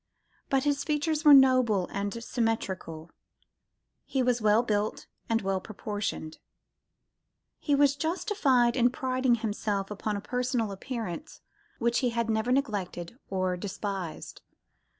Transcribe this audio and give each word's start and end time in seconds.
But 0.49 0.63
his 0.63 0.83
features 0.83 1.23
were 1.23 1.31
noble 1.35 1.87
and 1.91 2.23
symmetrical; 2.23 3.11
he 4.03 4.23
was 4.23 4.41
well 4.41 4.63
built 4.63 5.05
and 5.29 5.43
well 5.43 5.61
proportioned; 5.61 6.37
and 6.37 6.37
he 7.59 7.75
was 7.75 7.95
justified 7.95 8.75
in 8.75 8.89
priding 8.89 9.35
himself 9.35 9.91
upon 9.91 10.17
a 10.17 10.19
personal 10.19 10.71
appearance 10.71 11.41
which 11.77 11.99
he 11.99 12.09
had 12.09 12.31
never 12.31 12.51
neglected 12.51 13.19
or 13.29 13.55
despised. 13.55 14.41